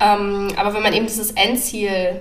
[0.00, 2.20] Ähm, aber wenn man eben dieses Endziel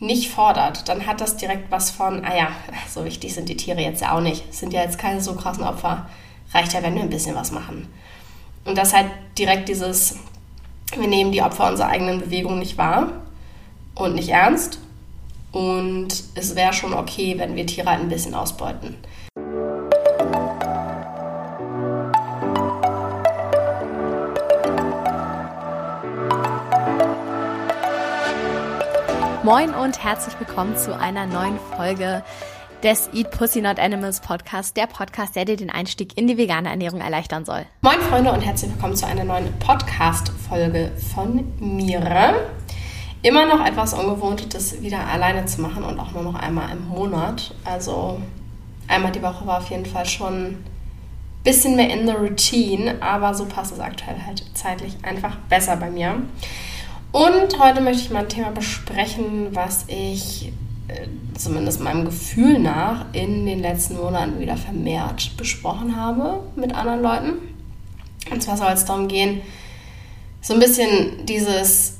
[0.00, 2.48] nicht fordert, dann hat das direkt was von, ah ja,
[2.88, 4.52] so wichtig sind die Tiere jetzt ja auch nicht.
[4.54, 6.08] Sind ja jetzt keine so krassen Opfer.
[6.52, 7.88] Reicht ja, wenn wir ein bisschen was machen.
[8.64, 10.16] Und das halt direkt dieses,
[10.96, 13.12] wir nehmen die Opfer unserer eigenen Bewegung nicht wahr
[13.94, 14.78] und nicht ernst.
[15.52, 18.96] Und es wäre schon okay, wenn wir Tiere halt ein bisschen ausbeuten.
[29.48, 32.22] Moin und herzlich willkommen zu einer neuen Folge
[32.82, 36.68] des Eat Pussy Not Animals Podcast, der Podcast, der dir den Einstieg in die vegane
[36.68, 37.64] Ernährung erleichtern soll.
[37.80, 42.34] Moin Freunde und herzlich willkommen zu einer neuen Podcast-Folge von mir.
[43.22, 46.86] Immer noch etwas ungewohnt, das wieder alleine zu machen und auch nur noch einmal im
[46.86, 47.54] Monat.
[47.64, 48.20] Also
[48.86, 50.64] einmal die Woche war auf jeden Fall schon ein
[51.42, 55.88] bisschen mehr in the routine, aber so passt es aktuell halt zeitlich einfach besser bei
[55.88, 56.16] mir.
[57.12, 60.52] Und heute möchte ich mal ein Thema besprechen, was ich
[60.88, 61.06] äh,
[61.36, 67.32] zumindest meinem Gefühl nach in den letzten Monaten wieder vermehrt besprochen habe mit anderen Leuten.
[68.30, 69.40] Und zwar soll es darum gehen,
[70.42, 71.98] so ein bisschen dieses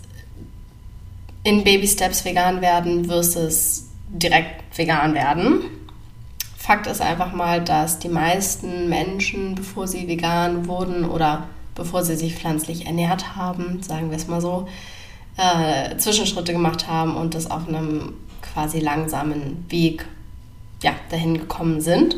[1.43, 5.63] in Baby Steps vegan werden versus direkt vegan werden.
[6.57, 12.17] Fakt ist einfach mal, dass die meisten Menschen, bevor sie vegan wurden oder bevor sie
[12.17, 14.69] sich pflanzlich ernährt haben, sagen wir es mal so,
[15.39, 20.05] äh, Zwischenschritte gemacht haben und das auf einem quasi langsamen Weg
[20.83, 22.17] ja, dahin gekommen sind.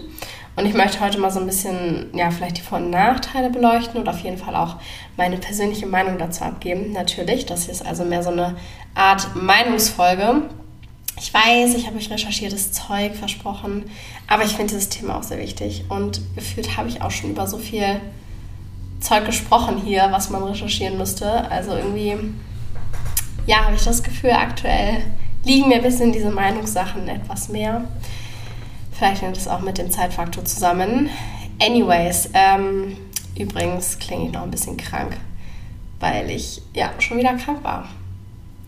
[0.56, 4.00] Und ich möchte heute mal so ein bisschen, ja, vielleicht die Vor- und Nachteile beleuchten
[4.00, 4.76] und auf jeden Fall auch
[5.16, 6.92] meine persönliche Meinung dazu abgeben.
[6.92, 8.56] Natürlich, das hier ist also mehr so eine
[8.94, 10.42] Art Meinungsfolge.
[11.18, 13.84] Ich weiß, ich habe euch recherchiertes Zeug versprochen,
[14.26, 15.84] aber ich finde dieses Thema auch sehr wichtig.
[15.88, 18.00] Und gefühlt habe ich auch schon über so viel
[19.00, 21.50] Zeug gesprochen hier, was man recherchieren müsste.
[21.50, 22.16] Also irgendwie
[23.46, 25.02] ja, habe ich das Gefühl, aktuell
[25.44, 27.84] liegen mir ein bisschen diese Meinungssachen etwas mehr.
[28.92, 31.08] Vielleicht hängt es auch mit dem Zeitfaktor zusammen.
[31.60, 32.96] Anyways, ähm,
[33.38, 35.16] übrigens klinge ich noch ein bisschen krank,
[36.00, 37.88] weil ich ja schon wieder krank war.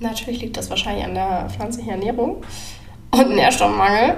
[0.00, 2.42] Natürlich liegt das wahrscheinlich an der pflanzlichen Ernährung
[3.10, 4.16] und Nährstoffmangel.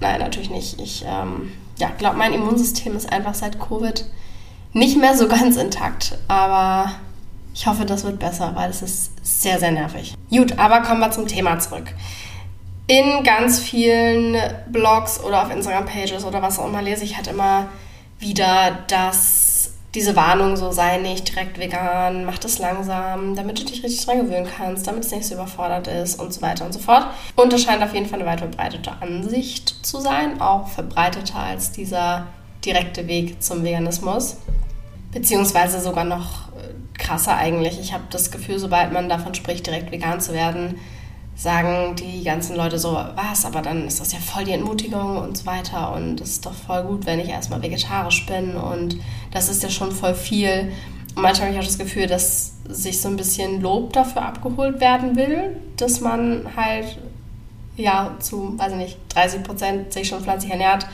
[0.00, 0.80] Nein, natürlich nicht.
[0.80, 4.04] Ich ähm, ja, glaube, mein Immunsystem ist einfach seit Covid
[4.72, 6.18] nicht mehr so ganz intakt.
[6.28, 6.92] Aber
[7.54, 10.14] ich hoffe, das wird besser, weil es ist sehr, sehr nervig.
[10.30, 11.94] Gut, aber kommen wir zum Thema zurück.
[12.86, 14.36] In ganz vielen
[14.68, 17.68] Blogs oder auf Instagram-Pages oder was auch immer lese ich halt immer
[18.18, 23.82] wieder, dass diese Warnung so sei nicht direkt vegan, mach das langsam, damit du dich
[23.82, 26.78] richtig dran gewöhnen kannst, damit es nicht so überfordert ist und so weiter und so
[26.78, 27.06] fort.
[27.34, 31.72] Und es scheint auf jeden Fall eine weit verbreitete Ansicht zu sein, auch verbreiteter als
[31.72, 32.26] dieser
[32.64, 34.36] direkte Weg zum Veganismus,
[35.12, 36.50] beziehungsweise sogar noch
[37.00, 37.80] krasser eigentlich.
[37.80, 40.76] Ich habe das Gefühl, sobald man davon spricht, direkt vegan zu werden,
[41.34, 45.38] sagen die ganzen Leute so, was, aber dann ist das ja voll die Entmutigung und
[45.38, 48.98] so weiter und es ist doch voll gut, wenn ich erstmal vegetarisch bin und
[49.30, 50.70] das ist ja schon voll viel.
[51.14, 54.80] Und manchmal habe ich auch das Gefühl, dass sich so ein bisschen Lob dafür abgeholt
[54.80, 56.98] werden will, dass man halt
[57.76, 60.86] ja zu, weiß ich nicht, 30 Prozent sich schon pflanzlich ernährt.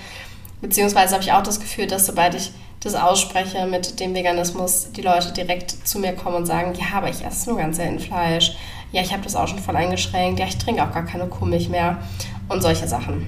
[0.60, 5.02] Beziehungsweise habe ich auch das Gefühl, dass sobald ich das ausspreche mit dem Veganismus, die
[5.02, 8.56] Leute direkt zu mir kommen und sagen, ja, aber ich esse nur ganz selten Fleisch.
[8.92, 10.38] Ja, ich habe das auch schon voll eingeschränkt.
[10.38, 11.98] Ja, ich trinke auch gar keine Kuhmilch mehr
[12.48, 13.26] und solche Sachen.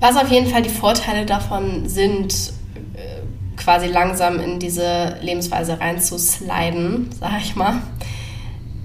[0.00, 2.52] Was auf jeden Fall die Vorteile davon sind,
[2.94, 3.22] äh,
[3.56, 7.82] quasi langsam in diese Lebensweise reinzusliden, sage ich mal,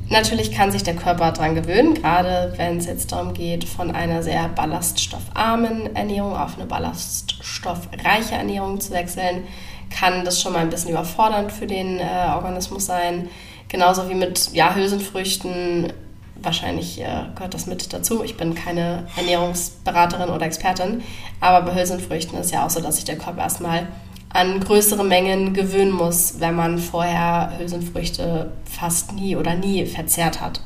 [0.09, 4.23] Natürlich kann sich der Körper daran gewöhnen, gerade wenn es jetzt darum geht, von einer
[4.23, 9.43] sehr ballaststoffarmen Ernährung auf eine ballaststoffreiche Ernährung zu wechseln,
[9.89, 13.29] kann das schon mal ein bisschen überfordernd für den äh, Organismus sein.
[13.67, 15.91] Genauso wie mit ja, Hülsenfrüchten.
[16.39, 18.23] Wahrscheinlich äh, gehört das mit dazu.
[18.23, 21.03] Ich bin keine Ernährungsberaterin oder Expertin,
[21.41, 23.87] aber bei Hülsenfrüchten ist ja auch so, dass sich der Körper erstmal
[24.29, 30.61] an größere Mengen gewöhnen muss, wenn man vorher Hülsenfrüchte fast nie oder nie verzehrt hat.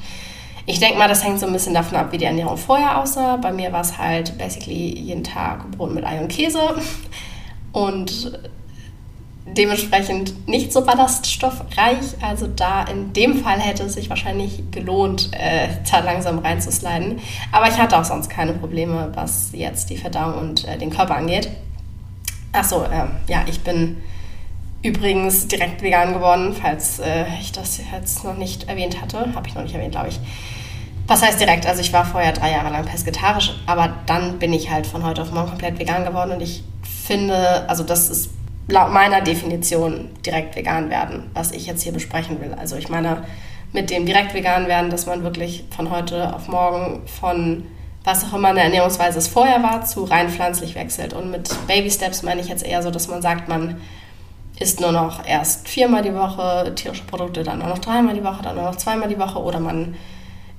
[0.66, 3.38] Ich denke mal, das hängt so ein bisschen davon ab, wie die Ernährung vorher aussah.
[3.38, 6.76] Bei mir war es halt basically jeden Tag Brot mit Ei und Käse
[7.72, 8.40] und
[9.46, 12.16] dementsprechend nicht so ballaststoffreich.
[12.22, 17.20] Also da in dem Fall hätte es sich wahrscheinlich gelohnt, äh, da langsam reinzusliden.
[17.52, 21.16] Aber ich hatte auch sonst keine Probleme, was jetzt die Verdauung und äh, den Körper
[21.16, 21.50] angeht.
[22.52, 23.98] Achso, äh, ja, ich bin
[24.82, 29.34] übrigens direkt vegan geworden, falls äh, ich das jetzt noch nicht erwähnt hatte.
[29.36, 30.20] Habe ich noch nicht erwähnt, glaube ich.
[31.08, 31.66] Was heißt direkt?
[31.66, 35.22] Also ich war vorher drei Jahre lang pesketarisch, aber dann bin ich halt von heute
[35.22, 38.32] auf morgen komplett vegan geworden und ich finde, also das ist
[38.68, 42.54] laut meiner Definition direkt vegan werden, was ich jetzt hier besprechen will.
[42.54, 43.24] Also ich meine,
[43.74, 47.66] mit dem direkt vegan werden, dass man wirklich von heute auf morgen von
[48.04, 51.14] was auch immer eine Ernährungsweise es vorher war, zu rein pflanzlich wechselt.
[51.14, 53.80] Und mit Baby Steps meine ich jetzt eher so, dass man sagt, man
[54.60, 58.44] isst nur noch erst viermal die Woche tierische Produkte, dann nur noch dreimal die Woche,
[58.44, 59.96] dann nur noch zweimal die Woche oder man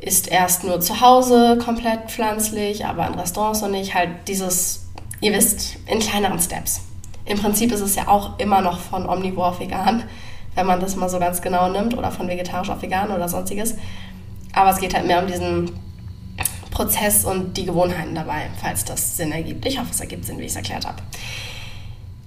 [0.00, 3.94] isst erst nur zu Hause komplett pflanzlich, aber in Restaurants noch nicht.
[3.94, 4.86] Halt dieses,
[5.20, 6.80] ihr wisst, in kleineren Steps.
[7.24, 10.02] Im Prinzip ist es ja auch immer noch von Omnivore auf vegan,
[10.56, 13.76] wenn man das mal so ganz genau nimmt, oder von vegetarisch auf vegan oder sonstiges.
[14.52, 15.70] Aber es geht halt mehr um diesen
[16.72, 19.64] Prozess und die Gewohnheiten dabei, falls das Sinn ergibt.
[19.66, 21.02] Ich hoffe, es ergibt Sinn, wie ich es erklärt habe.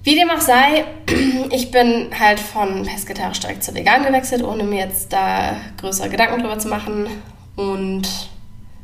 [0.03, 0.85] Wie dem auch sei,
[1.51, 6.41] ich bin halt von pesketarisch direkt zu vegan gewechselt, ohne mir jetzt da größere Gedanken
[6.41, 7.07] drüber zu machen.
[7.55, 8.07] Und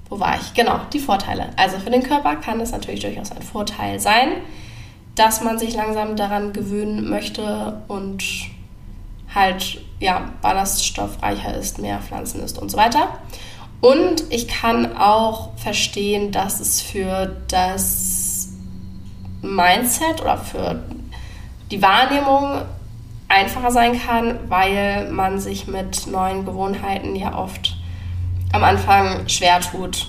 [0.10, 0.54] wo war ich?
[0.56, 1.52] Genau, die Vorteile.
[1.56, 4.30] Also für den Körper kann es natürlich durchaus ein Vorteil sein,
[5.16, 8.24] dass man sich langsam daran gewöhnen möchte und
[9.34, 13.20] halt ja ballaststoffreicher ist, mehr Pflanzen ist und so weiter.
[13.82, 18.50] Und ich kann auch verstehen, dass es für das
[19.42, 20.84] Mindset oder für
[21.72, 22.62] die Wahrnehmung
[23.28, 27.76] einfacher sein kann, weil man sich mit neuen Gewohnheiten ja oft
[28.52, 30.08] am Anfang schwer tut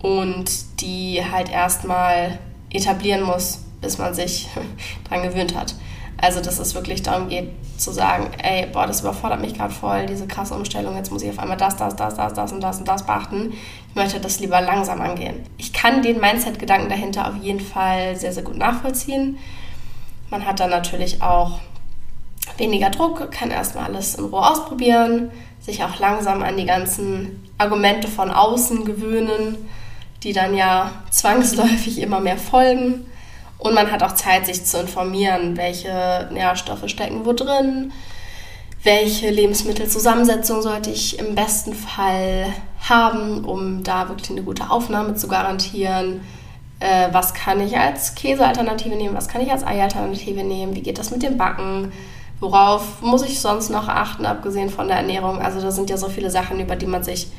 [0.00, 2.38] und die halt erstmal
[2.70, 4.48] etablieren muss, bis man sich
[5.08, 5.74] dran gewöhnt hat.
[6.20, 10.06] Also, dass es wirklich darum geht, zu sagen, ey, boah, das überfordert mich gerade voll,
[10.06, 12.78] diese krasse Umstellung, jetzt muss ich auf einmal das, das, das, das, das und das
[12.78, 13.52] und das beachten.
[13.88, 15.44] Ich möchte das lieber langsam angehen.
[15.58, 19.38] Ich kann den Mindset-Gedanken dahinter auf jeden Fall sehr, sehr gut nachvollziehen.
[20.28, 21.60] Man hat dann natürlich auch
[22.56, 25.30] weniger Druck, kann erstmal alles in Ruhe ausprobieren,
[25.60, 29.56] sich auch langsam an die ganzen Argumente von außen gewöhnen,
[30.22, 33.06] die dann ja zwangsläufig immer mehr folgen.
[33.58, 37.92] Und man hat auch Zeit, sich zu informieren, welche Nährstoffe stecken wo drin,
[38.84, 42.46] welche Lebensmittelzusammensetzung sollte ich im besten Fall
[42.88, 46.20] haben, um da wirklich eine gute Aufnahme zu garantieren.
[46.78, 50.98] Äh, was kann ich als Käsealternative nehmen, was kann ich als Eialternative nehmen, wie geht
[50.98, 51.92] das mit dem Backen,
[52.38, 55.40] worauf muss ich sonst noch achten, abgesehen von der Ernährung.
[55.40, 57.32] Also da sind ja so viele Sachen, über die man sich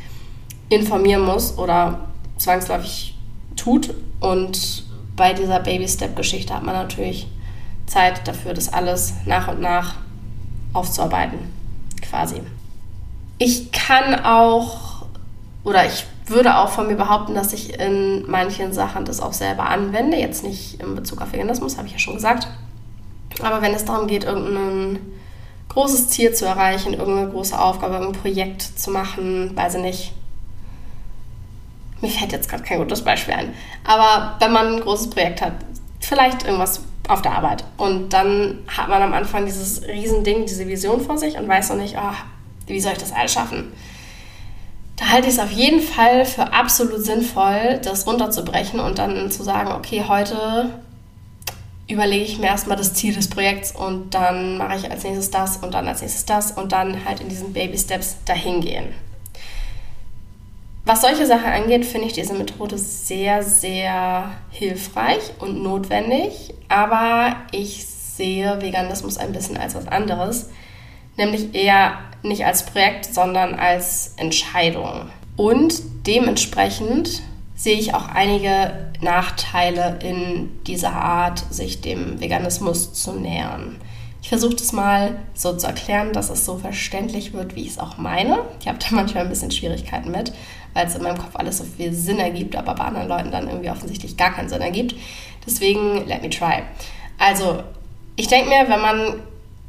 [0.68, 2.00] informieren muss oder
[2.38, 3.16] zwangsläufig
[3.56, 3.94] tut.
[4.20, 4.89] Und
[5.20, 7.28] bei dieser Baby-Step-Geschichte hat man natürlich
[7.86, 9.96] Zeit dafür, das alles nach und nach
[10.74, 11.40] aufzuarbeiten,
[12.02, 12.42] quasi.
[13.38, 15.06] Ich kann auch,
[15.66, 19.66] oder ich würde auch von mir behaupten, dass ich in manchen Sachen das auch selber
[19.68, 20.16] anwende.
[20.16, 22.48] Jetzt nicht in Bezug auf Veganismus, habe ich ja schon gesagt.
[23.42, 25.00] Aber wenn es darum geht, irgendein
[25.68, 30.14] großes Ziel zu erreichen, irgendeine große Aufgabe, irgendein Projekt zu machen, weiß ich nicht,
[32.02, 33.54] mir fällt jetzt gerade kein gutes Beispiel ein.
[33.84, 35.54] Aber wenn man ein großes Projekt hat,
[36.00, 41.02] vielleicht irgendwas auf der Arbeit und dann hat man am Anfang dieses Riesending, diese Vision
[41.02, 42.16] vor sich und weiß noch nicht, oh,
[42.68, 43.74] wie soll ich das alles schaffen?
[44.96, 49.44] Da halte ich es auf jeden Fall für absolut sinnvoll, das runterzubrechen und dann zu
[49.44, 50.70] sagen, okay, heute
[51.88, 55.58] überlege ich mir erstmal das Ziel des Projekts und dann mache ich als nächstes das
[55.58, 58.94] und dann als nächstes das und dann halt in diesen Baby Steps dahin gehen.
[60.90, 66.56] Was solche Sachen angeht, finde ich diese Methode sehr, sehr hilfreich und notwendig.
[66.68, 70.50] Aber ich sehe Veganismus ein bisschen als was anderes.
[71.16, 75.12] Nämlich eher nicht als Projekt, sondern als Entscheidung.
[75.36, 75.76] Und
[76.08, 77.22] dementsprechend
[77.54, 83.80] sehe ich auch einige Nachteile in dieser Art, sich dem Veganismus zu nähern.
[84.22, 87.80] Ich versuche das mal so zu erklären, dass es so verständlich wird, wie ich es
[87.80, 88.40] auch meine.
[88.60, 90.34] Ich habe da manchmal ein bisschen Schwierigkeiten mit,
[90.80, 93.50] weil es in meinem Kopf alles so viel Sinn ergibt, aber bei anderen Leuten dann
[93.50, 94.96] irgendwie offensichtlich gar keinen Sinn ergibt.
[95.46, 96.64] Deswegen, let me try.
[97.18, 97.64] Also,
[98.16, 99.22] ich denke mir, wenn man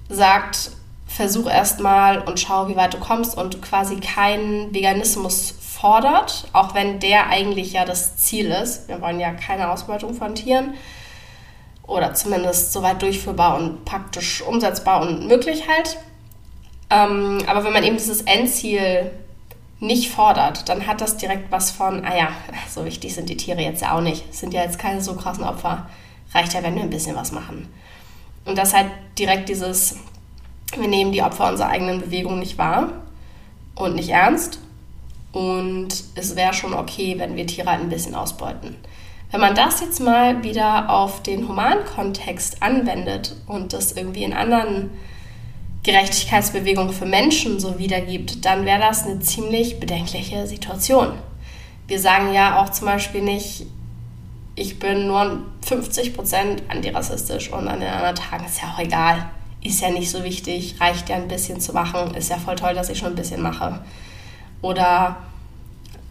[0.08, 0.70] sagt,
[1.06, 7.00] versuch erstmal und schau, wie weit du kommst und quasi keinen Veganismus fordert, auch wenn
[7.00, 8.86] der eigentlich ja das Ziel ist.
[8.86, 10.74] Wir wollen ja keine Ausbeutung von Tieren
[11.88, 15.98] oder zumindest soweit durchführbar und praktisch umsetzbar und möglich halt.
[16.88, 19.10] Ähm, aber wenn man eben dieses Endziel
[19.80, 22.28] nicht fordert, dann hat das direkt was von, ah ja,
[22.68, 24.32] so wichtig sind die Tiere jetzt ja auch nicht.
[24.34, 25.88] Sind ja jetzt keine so krassen Opfer.
[26.32, 27.68] Reicht ja, wenn wir ein bisschen was machen.
[28.44, 29.96] Und das halt direkt dieses,
[30.76, 32.92] wir nehmen die Opfer unserer eigenen Bewegung nicht wahr
[33.74, 34.60] und nicht ernst.
[35.32, 38.76] Und es wäre schon okay, wenn wir Tiere halt ein bisschen ausbeuten.
[39.30, 44.90] Wenn man das jetzt mal wieder auf den Humankontext anwendet und das irgendwie in anderen
[45.82, 51.12] Gerechtigkeitsbewegungen für Menschen so wiedergibt, dann wäre das eine ziemlich bedenkliche Situation.
[51.86, 53.66] Wir sagen ja auch zum Beispiel nicht,
[54.56, 59.30] ich bin nur 50% antirassistisch und an den anderen Tagen ist ja auch egal.
[59.62, 62.74] ist ja nicht so wichtig, reicht ja ein bisschen zu machen, ist ja voll toll,
[62.74, 63.80] dass ich schon ein bisschen mache.
[64.62, 65.16] Oder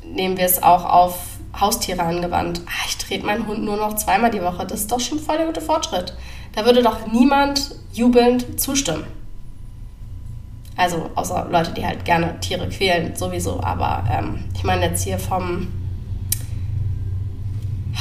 [0.03, 1.19] nehmen wir es auch auf
[1.59, 2.61] Haustiere angewandt.
[2.65, 5.37] Ah, ich trete meinen Hund nur noch zweimal die Woche, das ist doch schon voll
[5.37, 6.15] der gute Fortschritt.
[6.53, 9.18] Da würde doch niemand jubelnd zustimmen.
[10.79, 13.61] Also außer Leute, die halt gerne Tiere quälen, sowieso.
[13.61, 15.67] Aber ähm, ich meine jetzt hier vom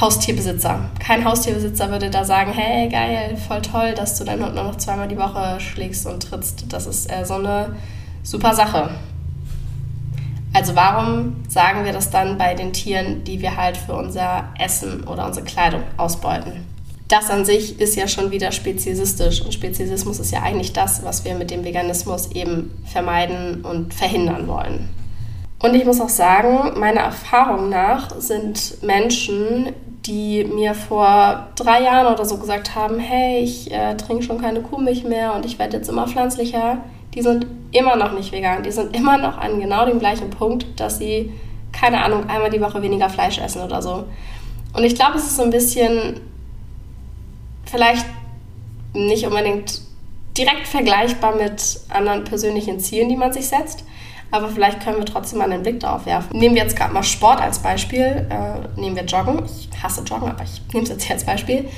[0.00, 0.88] Haustierbesitzer.
[1.00, 4.76] Kein Haustierbesitzer würde da sagen, hey, geil, voll toll, dass du deinen Hund nur noch
[4.76, 6.72] zweimal die Woche schlägst und trittst.
[6.72, 7.74] Das ist äh, so eine
[8.22, 8.90] super Sache.
[10.52, 15.02] Also warum sagen wir das dann bei den Tieren, die wir halt für unser Essen
[15.02, 16.64] oder unsere Kleidung ausbeuten?
[17.08, 21.24] Das an sich ist ja schon wieder speziesistisch und Speziesismus ist ja eigentlich das, was
[21.24, 24.90] wir mit dem Veganismus eben vermeiden und verhindern wollen.
[25.60, 29.72] Und ich muss auch sagen, meiner Erfahrung nach sind Menschen,
[30.04, 34.60] die mir vor drei Jahren oder so gesagt haben, hey, ich äh, trinke schon keine
[34.60, 36.78] Kuhmilch mehr und ich werde jetzt immer pflanzlicher,
[37.14, 38.62] die sind immer noch nicht vegan.
[38.62, 41.32] Die sind immer noch an genau dem gleichen Punkt, dass sie,
[41.72, 44.04] keine Ahnung, einmal die Woche weniger Fleisch essen oder so.
[44.74, 46.20] Und ich glaube, es ist so ein bisschen
[47.70, 48.06] vielleicht
[48.94, 49.80] nicht unbedingt
[50.36, 53.84] direkt vergleichbar mit anderen persönlichen Zielen, die man sich setzt
[54.30, 56.38] aber vielleicht können wir trotzdem mal einen Blick darauf werfen.
[56.38, 58.26] Nehmen wir jetzt gerade mal Sport als Beispiel.
[58.28, 59.42] Äh, nehmen wir Joggen.
[59.46, 61.68] Ich hasse Joggen, aber ich nehme es jetzt hier als Beispiel.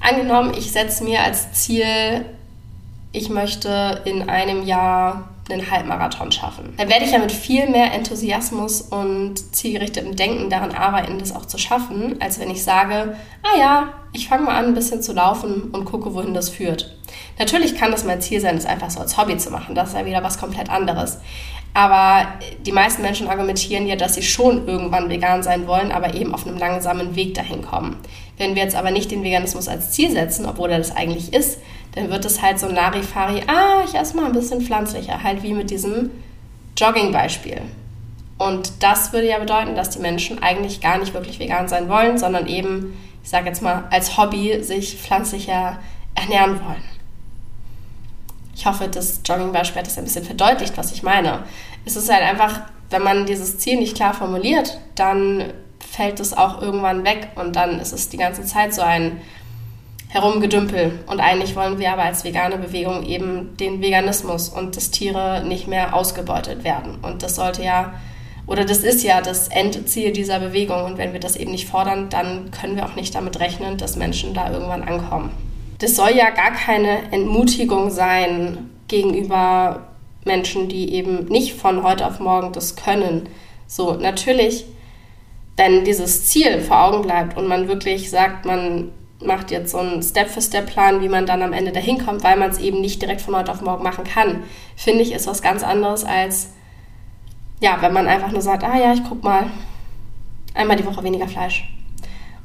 [0.00, 2.24] Angenommen, ich setze mir als Ziel,
[3.12, 6.74] ich möchte in einem Jahr einen Halbmarathon schaffen.
[6.76, 11.46] Dann werde ich ja mit viel mehr Enthusiasmus und zielgerichtetem Denken daran arbeiten, das auch
[11.46, 15.12] zu schaffen, als wenn ich sage, ah ja, ich fange mal an, ein bisschen zu
[15.12, 16.96] laufen und gucke, wohin das führt.
[17.38, 19.74] Natürlich kann das mein Ziel sein, das einfach so als Hobby zu machen.
[19.74, 21.18] Das ist ja wieder was komplett anderes.
[21.74, 22.26] Aber
[22.64, 26.46] die meisten Menschen argumentieren ja, dass sie schon irgendwann vegan sein wollen, aber eben auf
[26.46, 27.96] einem langsamen Weg dahin kommen.
[28.38, 31.58] Wenn wir jetzt aber nicht den Veganismus als Ziel setzen, obwohl er das eigentlich ist,
[31.96, 35.42] dann wird es halt so ein Larifari, ah, ich esse mal ein bisschen pflanzlicher, halt
[35.42, 36.10] wie mit diesem
[36.76, 37.62] Jogging-Beispiel.
[38.38, 42.18] Und das würde ja bedeuten, dass die Menschen eigentlich gar nicht wirklich vegan sein wollen,
[42.18, 45.78] sondern eben, ich sage jetzt mal, als Hobby sich pflanzlicher
[46.14, 46.84] ernähren wollen.
[48.54, 51.44] Ich hoffe, das Jogging-Beispiel hat das ein bisschen verdeutlicht, was ich meine.
[51.86, 52.60] Es ist halt einfach,
[52.90, 55.44] wenn man dieses Ziel nicht klar formuliert, dann
[55.80, 59.22] fällt es auch irgendwann weg und dann ist es die ganze Zeit so ein
[60.08, 61.00] Herumgedümpel.
[61.06, 65.66] Und eigentlich wollen wir aber als vegane Bewegung eben den Veganismus und dass Tiere nicht
[65.66, 66.98] mehr ausgebeutet werden.
[67.02, 67.94] Und das sollte ja,
[68.46, 70.84] oder das ist ja das Endziel dieser Bewegung.
[70.84, 73.96] Und wenn wir das eben nicht fordern, dann können wir auch nicht damit rechnen, dass
[73.96, 75.30] Menschen da irgendwann ankommen
[75.78, 79.88] das soll ja gar keine Entmutigung sein gegenüber
[80.24, 83.28] Menschen, die eben nicht von heute auf morgen das können.
[83.66, 84.64] So, natürlich,
[85.56, 88.90] wenn dieses Ziel vor Augen bleibt und man wirklich sagt, man
[89.24, 92.58] macht jetzt so einen Step-für-Step-Plan, wie man dann am Ende dahin kommt, weil man es
[92.58, 94.42] eben nicht direkt von heute auf morgen machen kann,
[94.76, 96.50] finde ich, ist was ganz anderes als,
[97.60, 99.46] ja, wenn man einfach nur sagt, ah ja, ich guck mal,
[100.54, 101.64] einmal die Woche weniger Fleisch.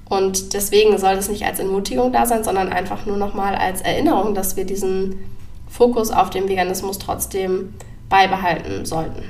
[0.10, 4.34] Und deswegen soll es nicht als Entmutigung da sein, sondern einfach nur nochmal als Erinnerung,
[4.34, 5.24] dass wir diesen
[5.70, 7.74] Fokus auf den Veganismus trotzdem
[8.10, 9.24] beibehalten sollten.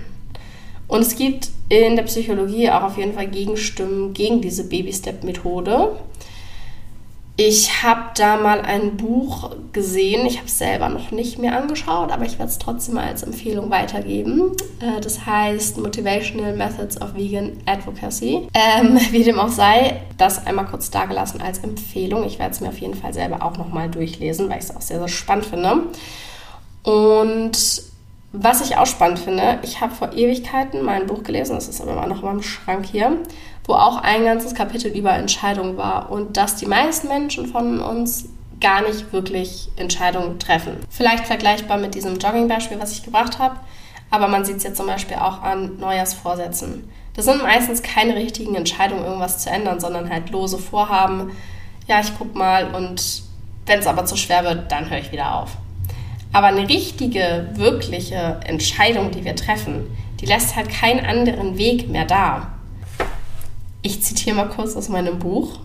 [0.88, 5.96] Und es gibt in der Psychologie auch auf jeden Fall Gegenstimmen gegen diese Baby-Step-Methode.
[7.38, 10.26] Ich habe da mal ein Buch gesehen.
[10.26, 13.24] Ich habe es selber noch nicht mehr angeschaut, aber ich werde es trotzdem mal als
[13.24, 14.52] Empfehlung weitergeben.
[14.80, 18.48] Äh, das heißt Motivational Methods of Vegan Advocacy.
[18.54, 22.26] Ähm, wie dem auch sei, das einmal kurz dargelassen als Empfehlung.
[22.26, 24.82] Ich werde es mir auf jeden Fall selber auch nochmal durchlesen, weil ich es auch
[24.82, 25.84] sehr, sehr spannend finde.
[26.84, 27.91] Und
[28.34, 31.82] was ich auch spannend finde, ich habe vor Ewigkeiten mal ein Buch gelesen, das ist
[31.82, 33.18] aber immer noch in meinem Schrank hier,
[33.66, 38.30] wo auch ein ganzes Kapitel über Entscheidungen war und dass die meisten Menschen von uns
[38.62, 40.78] gar nicht wirklich Entscheidungen treffen.
[40.90, 43.58] Vielleicht vergleichbar mit diesem Jogging-Beispiel, was ich gebracht habe,
[44.12, 46.90] aber man sieht es jetzt zum Beispiel auch an Neujahrsvorsätzen.
[47.16, 51.32] Das sind meistens keine richtigen Entscheidungen, irgendwas zu ändern, sondern halt lose Vorhaben.
[51.88, 53.24] Ja, ich guck mal und
[53.66, 55.58] wenn es aber zu schwer wird, dann höre ich wieder auf.
[56.34, 59.88] Aber eine richtige, wirkliche Entscheidung, die wir treffen,
[60.20, 62.54] die lässt halt keinen anderen Weg mehr da.
[63.82, 65.60] Ich zitiere mal kurz aus meinem Buch.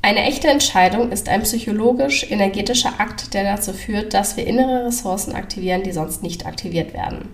[0.00, 5.82] Eine echte Entscheidung ist ein psychologisch-energetischer Akt, der dazu führt, dass wir innere Ressourcen aktivieren,
[5.82, 7.28] die sonst nicht aktiviert werden.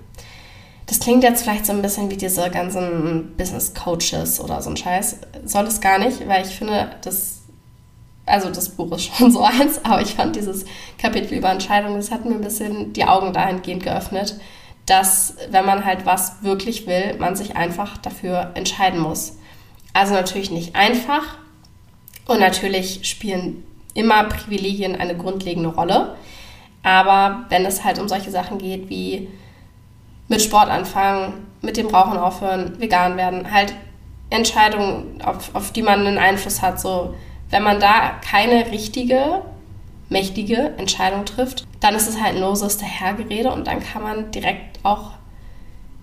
[0.87, 4.76] Das klingt jetzt vielleicht so ein bisschen wie diese ganzen Business Coaches oder so ein
[4.76, 5.19] Scheiß.
[5.45, 7.43] Soll es gar nicht, weil ich finde, das,
[8.26, 10.64] also das Buch ist schon so eins, aber ich fand dieses
[10.99, 14.38] Kapitel über Entscheidungen, das hat mir ein bisschen die Augen dahingehend geöffnet,
[14.87, 19.38] dass wenn man halt was wirklich will, man sich einfach dafür entscheiden muss.
[19.93, 21.38] Also natürlich nicht einfach
[22.26, 23.64] und natürlich spielen
[23.95, 26.16] immer Privilegien eine grundlegende Rolle.
[26.83, 29.28] Aber wenn es halt um solche Sachen geht wie
[30.28, 33.75] mit Sport anfangen, mit dem Rauchen aufhören, vegan werden, halt
[34.31, 37.14] Entscheidungen, auf, auf die man einen Einfluss hat, so
[37.50, 39.42] wenn man da keine richtige,
[40.08, 44.80] mächtige Entscheidung trifft, dann ist es halt ein loses Dahergerede und dann kann man direkt
[44.82, 45.12] auch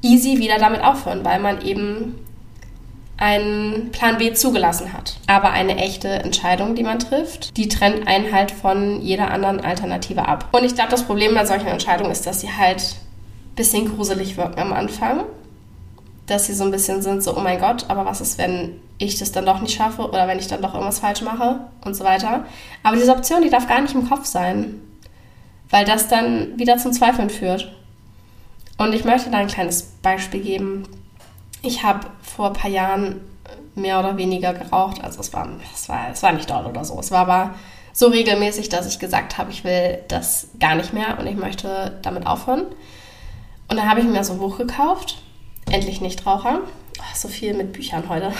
[0.01, 2.15] easy wieder damit aufhören, weil man eben
[3.21, 5.17] einen Plan B zugelassen hat.
[5.27, 10.27] Aber eine echte Entscheidung, die man trifft, die trennt einen halt von jeder anderen Alternative
[10.27, 10.50] ab.
[10.51, 14.38] Und ich glaube, das Problem bei solchen Entscheidungen ist, dass sie halt ein bisschen gruselig
[14.38, 15.25] wirken am Anfang.
[16.28, 19.18] Dass sie so ein bisschen sind, so, oh mein Gott, aber was ist, wenn ich
[19.18, 22.04] das dann doch nicht schaffe oder wenn ich dann doch irgendwas falsch mache und so
[22.04, 22.46] weiter.
[22.84, 24.82] Aber diese Option, die darf gar nicht im Kopf sein,
[25.70, 27.72] weil das dann wieder zum Zweifeln führt.
[28.78, 30.88] Und ich möchte da ein kleines Beispiel geben.
[31.62, 33.22] Ich habe vor ein paar Jahren
[33.75, 35.04] mehr oder weniger geraucht.
[35.04, 37.00] Also es war, es war, es war nicht doll oder so.
[37.00, 37.56] Es war aber
[37.94, 42.00] so regelmäßig, dass ich gesagt habe, ich will das gar nicht mehr und ich möchte
[42.01, 42.63] damit aufhören.
[43.68, 45.22] Und dann habe ich mir so ein Buch gekauft.
[45.72, 46.62] Endlich Nichtraucher.
[47.00, 48.34] Oh, so viel mit Büchern heute.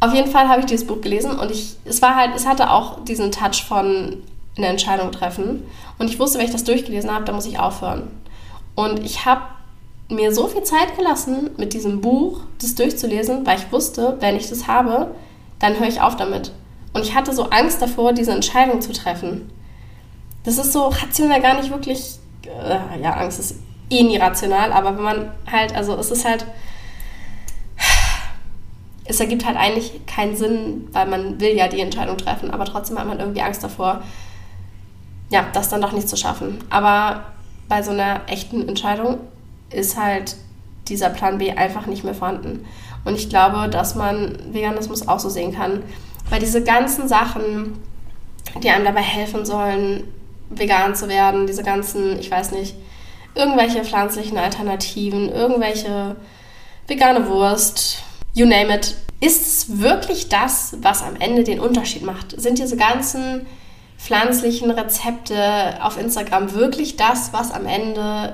[0.00, 2.70] Auf jeden Fall habe ich dieses Buch gelesen und ich, es war halt, es hatte
[2.70, 4.22] auch diesen Touch von
[4.56, 5.64] eine Entscheidung treffen.
[5.98, 8.10] Und ich wusste, wenn ich das durchgelesen habe, dann muss ich aufhören.
[8.74, 9.42] Und ich habe
[10.08, 14.48] mir so viel Zeit gelassen, mit diesem Buch das durchzulesen, weil ich wusste, wenn ich
[14.48, 15.14] das habe,
[15.58, 16.52] dann höre ich auf damit.
[16.92, 19.50] Und ich hatte so Angst davor, diese Entscheidung zu treffen.
[20.44, 23.56] Das ist so rational gar nicht wirklich, äh, ja, Angst ist
[23.92, 26.46] eh nie rational, aber wenn man halt, also es ist halt,
[29.04, 32.98] es ergibt halt eigentlich keinen Sinn, weil man will ja die Entscheidung treffen, aber trotzdem
[32.98, 34.02] hat man irgendwie Angst davor,
[35.30, 36.58] ja, das dann doch nicht zu schaffen.
[36.70, 37.24] Aber
[37.68, 39.18] bei so einer echten Entscheidung
[39.70, 40.36] ist halt
[40.88, 42.66] dieser Plan B einfach nicht mehr vorhanden.
[43.04, 45.82] Und ich glaube, dass man Veganismus auch so sehen kann,
[46.30, 47.78] weil diese ganzen Sachen,
[48.62, 50.04] die einem dabei helfen sollen,
[50.50, 52.74] vegan zu werden, diese ganzen, ich weiß nicht,
[53.34, 56.16] irgendwelche pflanzlichen Alternativen, irgendwelche
[56.86, 58.02] vegane Wurst,
[58.34, 62.40] you name it, ist es wirklich das, was am Ende den Unterschied macht?
[62.40, 63.46] Sind diese ganzen
[63.98, 68.32] pflanzlichen Rezepte auf Instagram wirklich das, was am Ende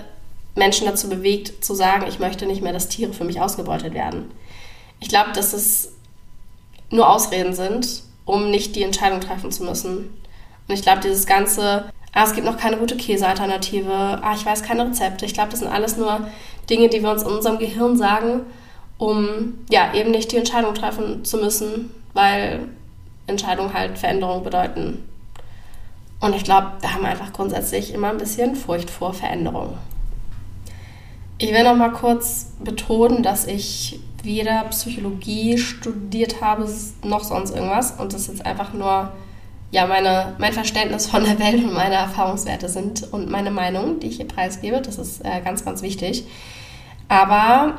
[0.54, 4.30] Menschen dazu bewegt, zu sagen, ich möchte nicht mehr, dass Tiere für mich ausgebeutet werden.
[5.00, 5.92] Ich glaube, dass es
[6.90, 10.10] nur Ausreden sind, um nicht die Entscheidung treffen zu müssen.
[10.66, 14.62] Und ich glaube, dieses ganze, ah, es gibt noch keine gute Käsealternative, ah, ich weiß
[14.62, 16.28] keine Rezepte, ich glaube, das sind alles nur
[16.68, 18.42] Dinge, die wir uns in unserem Gehirn sagen,
[18.98, 22.68] um ja eben nicht die Entscheidung treffen zu müssen, weil
[23.26, 25.04] Entscheidungen halt Veränderung bedeuten.
[26.20, 29.76] Und ich glaube, wir haben einfach grundsätzlich immer ein bisschen Furcht vor Veränderung.
[31.38, 36.68] Ich will noch mal kurz betonen, dass ich weder Psychologie studiert habe,
[37.04, 37.92] noch sonst irgendwas.
[37.92, 39.12] Und das jetzt einfach nur
[39.70, 44.08] ja, meine, mein Verständnis von der Welt und meine Erfahrungswerte sind und meine Meinung, die
[44.08, 44.80] ich hier preisgebe.
[44.80, 46.24] Das ist äh, ganz, ganz wichtig.
[47.08, 47.78] Aber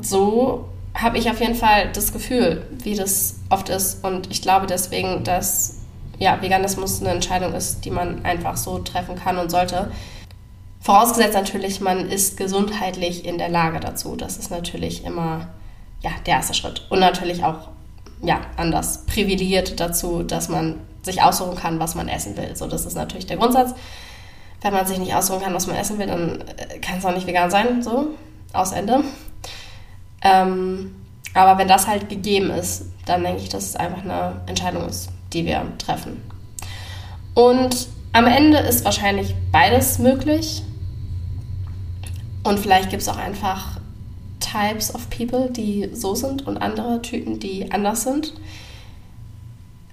[0.00, 4.04] so habe ich auf jeden Fall das Gefühl, wie das oft ist.
[4.04, 5.78] Und ich glaube deswegen, dass
[6.18, 9.90] ja, Veganismus eine Entscheidung ist, die man einfach so treffen kann und sollte.
[10.80, 14.16] Vorausgesetzt natürlich, man ist gesundheitlich in der Lage dazu.
[14.16, 15.48] Das ist natürlich immer
[16.00, 16.86] ja, der erste Schritt.
[16.90, 17.68] Und natürlich auch
[18.22, 22.54] ja, anders privilegiert dazu, dass man sich aussuchen kann, was man essen will.
[22.54, 23.74] So, das ist natürlich der Grundsatz.
[24.60, 27.14] Wenn man sich nicht aussuchen kann, was man essen will, dann äh, kann es auch
[27.14, 27.82] nicht vegan sein.
[27.82, 28.08] So,
[28.52, 29.02] aus Ende.
[30.22, 30.94] Ähm,
[31.32, 35.10] aber wenn das halt gegeben ist, dann denke ich, dass es einfach eine Entscheidung ist,
[35.32, 36.22] die wir treffen.
[37.34, 40.62] Und am Ende ist wahrscheinlich beides möglich.
[42.42, 43.78] Und vielleicht gibt es auch einfach
[44.40, 48.32] Types of People, die so sind und andere Typen, die anders sind.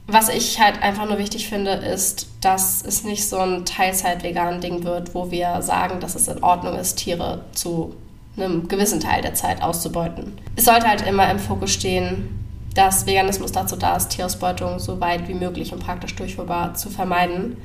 [0.08, 5.16] Was ich halt einfach nur wichtig finde, ist, dass es nicht so ein Teilzeit-vegan-Ding wird,
[5.16, 7.96] wo wir sagen, dass es in Ordnung ist, Tiere zu
[8.36, 10.38] einem gewissen Teil der Zeit auszubeuten.
[10.56, 15.28] Es sollte halt immer im Fokus stehen, dass Veganismus dazu da ist, Tierausbeutung so weit
[15.28, 17.58] wie möglich und praktisch durchführbar zu vermeiden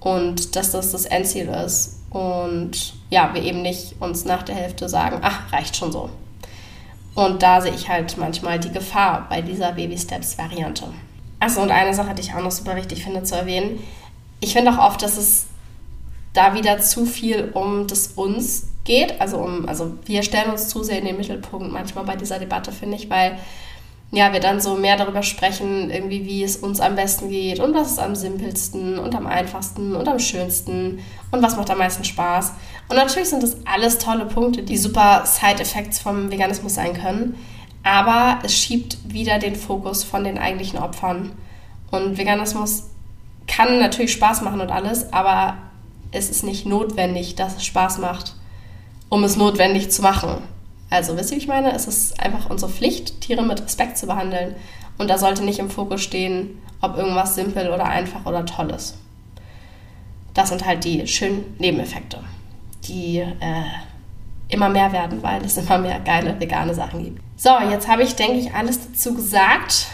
[0.00, 4.88] und dass das das Endziel ist und ja, wir eben nicht uns nach der Hälfte
[4.88, 6.10] sagen, ach, reicht schon so.
[7.14, 10.84] Und da sehe ich halt manchmal die Gefahr bei dieser Baby-Steps-Variante.
[11.40, 13.80] Achso, und eine Sache, die ich auch noch super wichtig finde zu erwähnen.
[14.40, 15.46] Ich finde auch oft, dass es
[16.32, 19.20] da wieder zu viel um das Uns geht.
[19.20, 22.72] Also um, also wir stellen uns zu sehr in den Mittelpunkt manchmal bei dieser Debatte,
[22.72, 23.38] finde ich, weil
[24.12, 27.74] ja, wir dann so mehr darüber sprechen, irgendwie, wie es uns am besten geht und
[27.74, 30.98] was ist am simpelsten und am einfachsten und am schönsten
[31.30, 32.52] und was macht am meisten Spaß.
[32.88, 37.36] Und natürlich sind das alles tolle Punkte, die super Side-Effects vom Veganismus sein können,
[37.82, 41.32] aber es schiebt wieder den Fokus von den eigentlichen Opfern.
[41.90, 42.84] Und Veganismus
[43.46, 45.56] kann natürlich Spaß machen und alles, aber
[46.12, 48.34] es ist nicht notwendig, dass es Spaß macht,
[49.08, 50.42] um es notwendig zu machen.
[50.90, 51.72] Also, wisst ihr, wie ich meine?
[51.72, 54.56] Es ist einfach unsere Pflicht, Tiere mit Respekt zu behandeln.
[54.98, 58.98] Und da sollte nicht im Fokus stehen, ob irgendwas simpel oder einfach oder toll ist.
[60.34, 62.18] Das sind halt die schönen Nebeneffekte,
[62.84, 63.64] die äh,
[64.52, 67.20] immer mehr werden, weil es immer mehr geile vegane Sachen gibt.
[67.36, 69.86] So, jetzt habe ich, denke ich, alles dazu gesagt,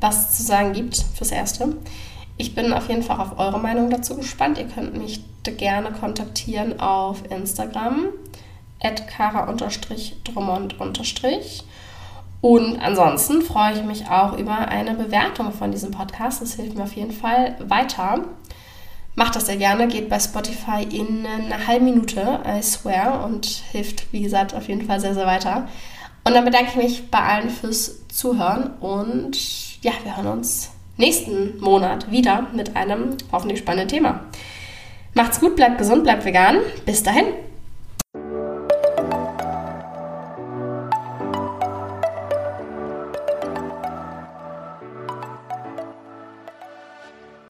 [0.00, 1.76] was es zu sagen gibt fürs Erste.
[2.36, 4.58] Ich bin auf jeden Fall auf eure Meinung dazu gespannt.
[4.58, 8.06] Ihr könnt mich gerne kontaktieren auf Instagram
[8.80, 10.74] kara-drummond-
[12.42, 16.42] und ansonsten freue ich mich auch über eine Bewertung von diesem Podcast.
[16.42, 18.24] Das hilft mir auf jeden Fall weiter.
[19.14, 24.10] Macht das sehr gerne, geht bei Spotify in einer halben Minute, I swear, und hilft,
[24.12, 25.68] wie gesagt, auf jeden Fall sehr, sehr weiter.
[26.24, 29.36] Und dann bedanke ich mich bei allen fürs Zuhören und
[29.82, 34.20] ja, wir hören uns nächsten Monat wieder mit einem hoffentlich spannenden Thema.
[35.14, 36.58] Macht's gut, bleibt gesund, bleibt vegan.
[36.86, 37.26] Bis dahin.